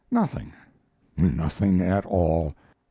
Nothing 0.09 0.53
nothing 1.15 1.79
at 1.79 2.07
all. 2.07 2.55